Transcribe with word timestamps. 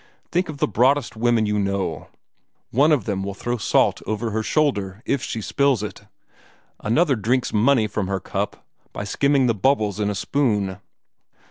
Think 0.31 0.49
of 0.49 0.57
the 0.57 0.67
broadest 0.67 1.15
women 1.15 1.45
you 1.45 1.59
know. 1.59 2.07
One 2.71 2.91
of 2.91 3.05
them 3.05 3.21
will 3.21 3.35
throw 3.35 3.57
salt 3.57 4.01
over 4.07 4.31
her 4.31 4.41
shoulder 4.41 5.03
if 5.05 5.21
she 5.21 5.41
spills 5.41 5.83
it. 5.83 6.07
Another 6.79 7.15
drinks 7.15 7.53
money 7.53 7.85
from 7.85 8.07
her 8.07 8.19
cup 8.19 8.65
by 8.93 9.03
skimming 9.03 9.45
the 9.45 9.53
bubbles 9.53 9.99
in 9.99 10.09
a 10.09 10.15
spoon. 10.15 10.79